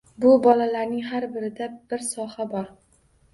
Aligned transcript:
Bu 0.23 0.29
bolalarning 0.45 1.03
har 1.09 1.27
birida 1.35 1.67
bir 1.93 2.03
soha 2.09 2.49
bor. 2.55 2.67